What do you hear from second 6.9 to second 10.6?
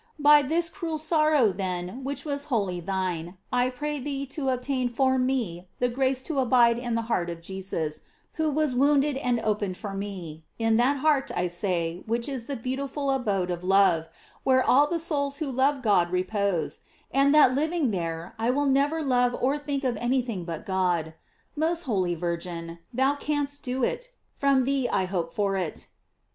the heart of Jesus, who was wounded and opened for me;